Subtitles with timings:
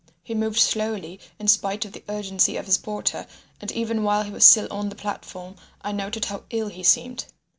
[0.23, 3.27] He moved slowly in spite of the urgency of his porter,
[3.61, 7.25] and even while he was still on the platform I noted how ill he seemed.